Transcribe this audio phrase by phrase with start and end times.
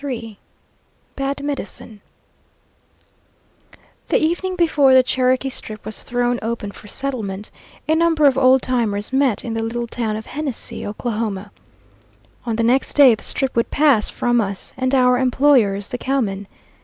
[0.03, 0.39] III
[1.15, 2.01] "BAD MEDICINE"
[4.07, 7.51] The evening before the Cherokee Strip was thrown open for settlement,
[7.87, 11.51] a number of old timers met in the little town of Hennessey, Oklahoma.
[12.47, 16.47] On the next day the Strip would pass from us and our employers, the cowmen.